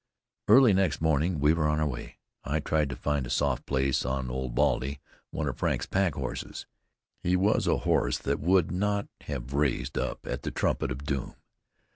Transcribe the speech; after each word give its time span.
Early 0.47 0.73
next 0.73 0.99
morning 0.99 1.39
we 1.39 1.53
were 1.53 1.67
on 1.67 1.79
our 1.79 1.85
way. 1.85 2.17
I 2.43 2.59
tried 2.59 2.89
to 2.89 2.95
find 2.95 3.27
a 3.27 3.29
soft 3.29 3.67
place 3.67 4.03
on 4.03 4.31
Old 4.31 4.55
Baldy, 4.55 4.99
one 5.29 5.47
of 5.47 5.59
Frank's 5.59 5.85
pack 5.85 6.15
horses. 6.15 6.65
He 7.21 7.35
was 7.35 7.67
a 7.67 7.77
horse 7.85 8.17
that 8.17 8.39
would 8.39 8.71
not 8.71 9.07
have 9.25 9.53
raised 9.53 9.99
up 9.99 10.25
at 10.25 10.41
the 10.41 10.49
trumpet 10.49 10.89
of 10.89 11.05
doom. 11.05 11.35